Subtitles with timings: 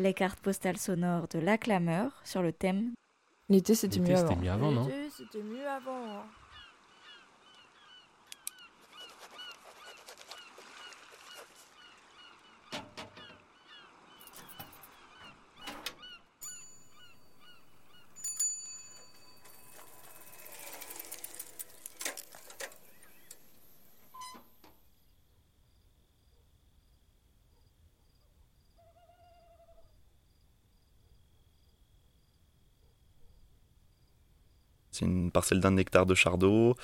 [0.00, 2.94] Les cartes postales sonores de La Clameur sur le thème
[3.50, 4.28] L'été, c'était mieux L'été, avant.
[4.30, 4.84] c'était mieux avant, non?
[4.86, 6.10] L'été, C'était mieux avant.
[6.10, 6.22] hein.
[35.00, 36.76] C'est une parcelle d'un hectare de chardot,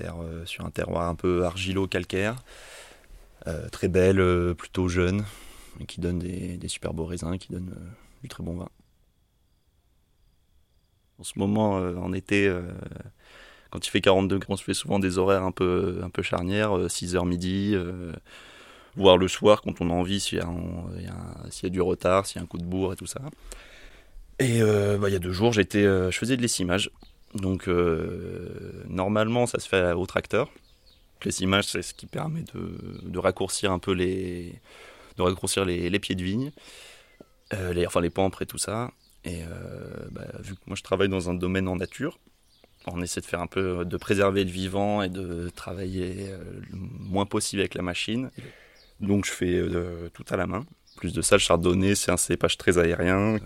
[0.00, 2.36] euh, sur un terroir un peu argilo-calcaire,
[3.48, 5.24] euh, très belle, euh, plutôt jeune,
[5.80, 7.74] et qui donne des, super beaux raisins, qui donne
[8.22, 8.68] du très bon vin.
[11.18, 12.48] En ce moment, en été,
[13.70, 16.22] quand il fait 40 degrés, on se fait souvent des horaires un peu, un peu
[16.22, 18.12] charnières, 6h midi, euh,
[18.94, 22.38] voire le soir quand on a envie, s'il y, y a du retard, s'il y
[22.38, 23.20] a un coup de bourre et tout ça.
[24.38, 26.92] Et bah, il y a deux jours, j'étais, je faisais de l'essimage.
[27.34, 30.50] Donc euh, normalement ça se fait au tracteur.
[31.24, 34.54] L'essimage c'est ce qui permet de, raccourcir un peu les,
[35.16, 36.52] de les, les pieds de vigne,
[37.52, 38.90] euh, les, enfin les pampres et tout ça.
[39.24, 42.18] Et euh, bah, vu que moi je travaille dans un domaine en nature,
[42.86, 46.30] on essaie de faire un peu de préserver le vivant et de travailler
[46.70, 48.30] le moins possible avec la machine.
[49.00, 49.62] Donc je fais
[50.14, 50.64] tout à la main.
[50.98, 53.38] Plus de ça, le chardonnay, c'est un cépage très aérien, euh,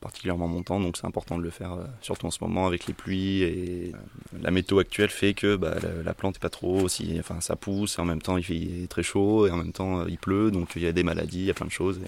[0.00, 2.94] particulièrement montant, donc c'est important de le faire, euh, surtout en ce moment avec les
[2.94, 3.42] pluies.
[3.42, 7.16] Et euh, la météo actuelle fait que bah, la, la plante est pas trop aussi,
[7.18, 10.06] enfin ça pousse, et en même temps il fait très chaud, et en même temps
[10.06, 12.00] il pleut, donc il y a des maladies, il y a plein de choses.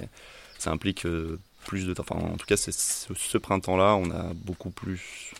[0.61, 1.05] Ça implique
[1.67, 2.05] plus de temps.
[2.09, 5.33] Enfin, en tout cas, ce, printemps-là, on a beaucoup plus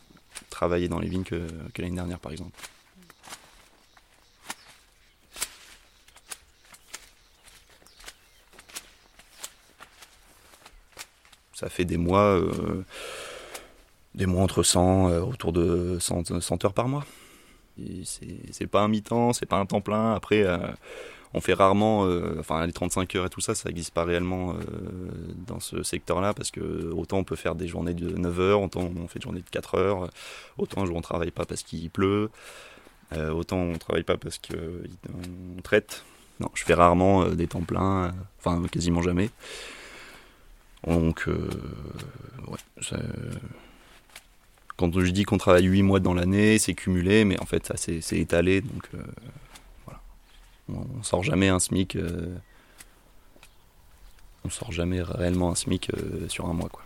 [0.51, 1.47] travaillé dans les vignes que
[1.79, 2.51] l'année dernière, par exemple.
[11.63, 12.85] Ça fait des mois, euh,
[14.17, 17.07] des mois entre 100, euh, autour de 100, 100 heures par mois.
[18.05, 20.13] C'est pas un mi-temps, c'est pas un temps plein.
[20.13, 20.59] Après, euh,
[21.35, 22.01] on fait rarement,
[22.41, 24.55] enfin les 35 heures et tout ça, ça n'existe pas réellement
[25.47, 28.81] dans ce secteur-là parce que autant on peut faire des journées de 9 heures, autant
[28.81, 30.11] on fait des journées de 4 heures,
[30.59, 32.29] autant un jour on travaille pas parce qu'il pleut,
[33.17, 36.05] autant on travaille pas parce qu'on traite.
[36.41, 39.31] Non, je fais rarement des temps pleins, enfin quasiment jamais.
[40.87, 41.49] Donc, euh,
[42.49, 42.59] ouais,
[44.77, 47.77] quand je dis qu'on travaille 8 mois dans l'année, c'est cumulé, mais en fait, ça
[47.77, 49.03] c'est c'est étalé, donc euh,
[49.85, 50.01] voilà.
[50.69, 51.97] On, on sort jamais un SMIC.
[51.97, 52.37] euh,
[54.45, 56.83] on sort jamais réellement un SMIC euh, sur un mois, quoi.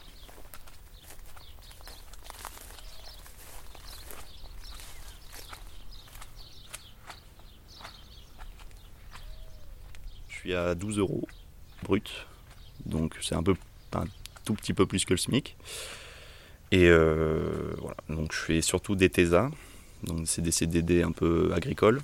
[10.28, 11.26] Je suis à 12 euros
[11.82, 12.26] brut,
[12.84, 13.54] donc c'est un peu
[14.02, 14.06] un
[14.44, 15.56] tout petit peu plus que le SMIC.
[16.72, 19.50] Et euh, voilà, donc je fais surtout des TESA,
[20.02, 22.00] donc c'est des CDD un peu agricoles.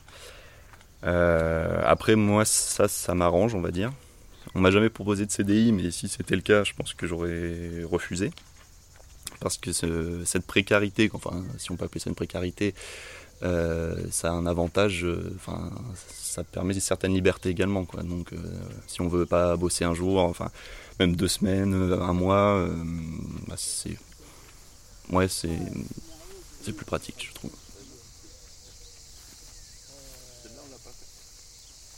[1.04, 3.92] Euh, après, moi, ça, ça m'arrange, on va dire.
[4.54, 7.82] On m'a jamais proposé de CDI, mais si c'était le cas, je pense que j'aurais
[7.84, 8.31] refusé.
[9.41, 12.75] Parce que ce- cette précarité, enfin, si on peut appeler ça une précarité,
[13.42, 15.70] euh, ça a un avantage, euh, enfin,
[16.12, 18.03] ça permet certaines libertés également, quoi.
[18.03, 18.38] Donc, euh,
[18.86, 20.50] si on veut pas bosser un jour, enfin,
[20.98, 22.75] même deux semaines, un mois, euh,
[23.48, 23.97] bah, c'est,
[25.10, 25.58] ouais, c'est,
[26.62, 27.50] c'est plus pratique, je trouve.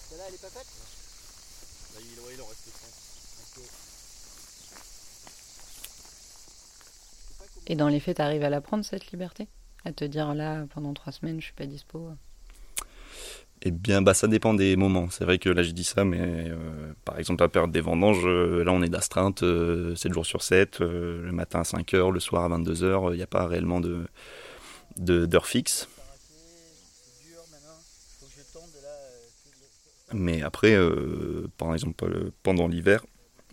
[0.09, 0.66] Celle-là, elle est pas faite?
[7.66, 9.49] Et dans les faits, t'arrives à la prendre, cette liberté?
[9.84, 12.11] À te dire, là, pendant trois semaines, je suis pas dispo.
[13.67, 15.09] Eh bien, bah, ça dépend des moments.
[15.11, 18.27] C'est vrai que là, je dis ça, mais euh, par exemple, la période des vendanges,
[18.27, 21.95] euh, là, on est d'astreinte euh, 7 jours sur 7, euh, le matin à 5
[21.95, 23.15] heures, le soir à 22 heures.
[23.15, 24.06] Il n'y a pas réellement de,
[24.97, 25.89] de, d'heure fixe.
[30.12, 30.78] Mais après,
[31.57, 33.04] par exemple, pendant l'hiver,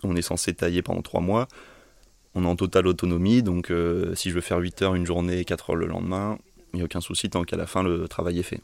[0.03, 1.47] on est censé tailler pendant 3 mois.
[2.33, 5.39] On est en totale autonomie, donc euh, si je veux faire 8 heures une journée
[5.39, 6.37] et 4 heures le lendemain,
[6.73, 8.61] il n'y a aucun souci tant qu'à la fin le travail est fait.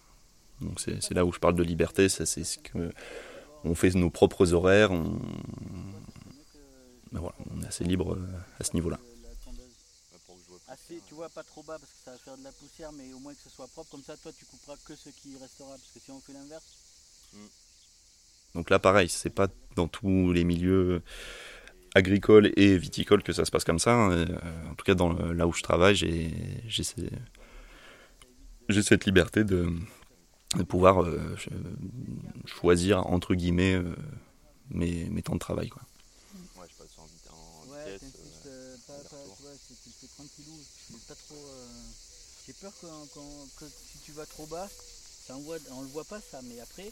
[0.62, 2.92] Donc c'est là où je parle de liberté, ça, c'est ce que
[3.64, 5.20] on fait nos propres horaires, on,
[7.12, 8.28] ben voilà, on est assez libre euh,
[8.60, 9.00] à ce niveau-là.
[10.68, 13.14] Assez, tu vois, pas trop bas parce que ça va faire de la poussière, mais
[13.14, 13.90] au moins que ce soit propre.
[13.90, 15.70] Comme ça, toi, tu couperas que ce qui restera.
[15.70, 16.66] Parce que si on fait l'inverse,
[18.54, 21.02] Donc là, pareil, c'est pas dans tous les milieux
[21.98, 23.94] agricoles et viticoles que ça se passe comme ça.
[23.94, 24.12] hein.
[24.12, 24.26] Euh,
[24.72, 26.32] En tout cas, dans le- là où je travaille, j'ai
[26.68, 27.10] j'ai ces-
[28.70, 29.70] j'ai cette liberté de,
[30.56, 31.50] de pouvoir euh, ch-
[32.46, 33.96] choisir entre guillemets euh,
[34.70, 35.70] mes, mes temps de travail.
[35.70, 35.82] Quoi.
[37.72, 38.12] ouais, t'as une
[39.68, 40.58] tu le fais tranquillou.
[41.08, 41.36] Pas trop.
[41.36, 41.68] euh,
[42.46, 44.70] J'ai peur que, quand- que si tu vas trop bas,
[45.28, 46.92] ça envoie, on le voit pas ça, mais après,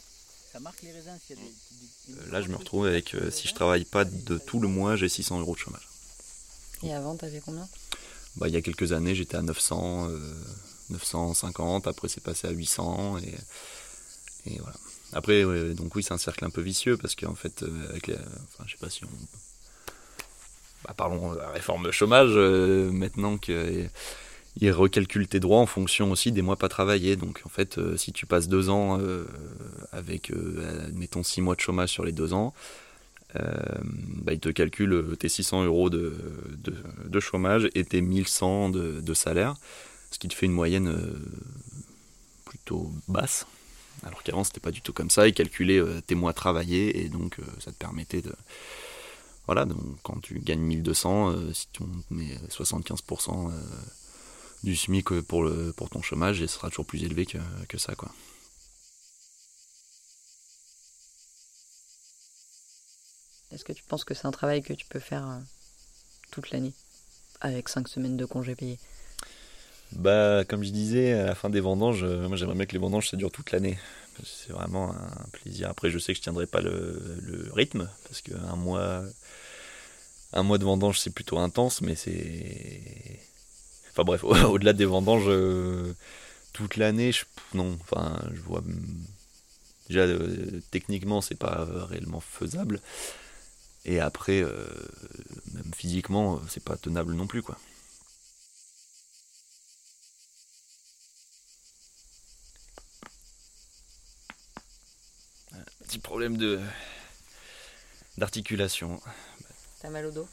[0.56, 1.18] ça marque les raisins.
[1.26, 3.54] S'il y a des, des- des Euh, Là, je me retrouve avec, euh, si je
[3.54, 5.86] travaille pas de tout le mois, j'ai 600 euros de chômage.
[6.82, 7.68] Et avant, t'avais combien?
[8.36, 10.34] Bah, il y a quelques années, j'étais à 900, euh,
[10.90, 13.34] 950, après c'est passé à 800, et,
[14.46, 14.76] et voilà.
[15.12, 18.06] Après, ouais, donc oui, c'est un cercle un peu vicieux, parce qu'en fait, euh, avec
[18.06, 19.08] les, enfin, je sais pas si on...
[20.84, 23.86] Bah, parlons de la réforme chômage, euh, maintenant que
[24.60, 27.16] ils recalculent tes droits en fonction aussi des mois pas travaillés.
[27.16, 29.24] Donc en fait, euh, si tu passes deux ans euh,
[29.92, 32.54] avec, euh, admettons, six mois de chômage sur les deux ans,
[33.34, 36.14] bah, ils te calculent tes 600 euros de,
[37.04, 39.56] de, chômage et tes 1100 de, salaire,
[40.10, 40.96] ce qui te fait une moyenne
[42.46, 43.46] plutôt basse.
[44.04, 45.28] Alors qu'avant, c'était pas du tout comme ça.
[45.28, 48.32] Ils calculaient tes mois travaillés et donc ça te permettait de.
[49.46, 53.52] Voilà, donc quand tu gagnes 1200, euh, si tu mets 75% euh,
[54.62, 57.38] du SMIC pour, le, pour ton chômage, il sera toujours plus élevé que,
[57.68, 58.10] que ça, quoi.
[63.52, 65.38] Est-ce que tu penses que c'est un travail que tu peux faire euh,
[66.30, 66.72] toute l'année
[67.40, 68.78] Avec 5 semaines de congés payés?
[69.92, 72.78] Bah, comme je disais, à la fin des vendanges, euh, moi j'aimerais bien que les
[72.78, 73.78] vendanges ça dure toute l'année.
[74.24, 75.68] C'est vraiment un plaisir.
[75.70, 79.04] Après, je sais que je tiendrai pas le, le rythme parce qu'un mois,
[80.32, 83.20] un mois de vendange c'est plutôt intense, mais c'est.
[83.96, 85.94] Enfin bref, au-delà des vendanges, euh,
[86.52, 87.24] toute l'année, je...
[87.54, 87.78] non.
[87.80, 88.62] Enfin, je vois.
[89.88, 92.82] Déjà, euh, techniquement, c'est pas euh, réellement faisable.
[93.86, 94.66] Et après, euh,
[95.54, 97.56] même physiquement, c'est pas tenable non plus, quoi.
[105.84, 106.60] Petit problème de
[108.18, 109.00] d'articulation.
[109.80, 110.28] T'as mal au dos?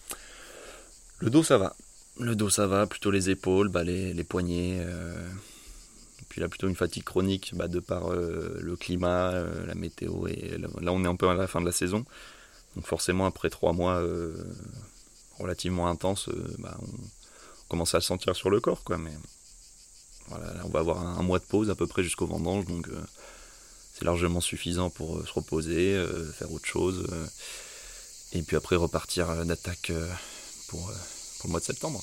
[1.19, 1.75] Le dos ça va.
[2.19, 4.77] Le dos ça va, plutôt les épaules, bah, les, poignets.
[4.79, 5.27] euh,
[6.29, 10.27] puis là plutôt une fatigue chronique bah, de par euh, le climat, euh, la météo.
[10.27, 12.05] Et là, on est un peu à la fin de la saison.
[12.75, 14.01] Donc forcément après trois mois
[15.39, 16.29] relativement intenses,
[16.59, 16.87] bah, on,
[17.69, 18.83] commence à le sentir sur le corps.
[18.83, 19.13] Quoi, mais
[20.27, 22.65] voilà, là, on va avoir un, un mois de pause à peu près jusqu'au vendange.
[22.65, 22.87] Donc
[23.93, 27.07] c'est largement suffisant pour se reposer, faire autre chose.
[28.33, 30.07] et puis après repartir euh,
[30.67, 30.91] pour,
[31.43, 32.01] pour le mois de septembre.